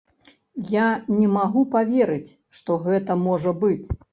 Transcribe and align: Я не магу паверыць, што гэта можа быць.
Я 0.75 0.87
не 1.19 1.27
магу 1.35 1.63
паверыць, 1.75 2.35
што 2.61 2.81
гэта 2.87 3.21
можа 3.29 3.51
быць. 3.65 3.85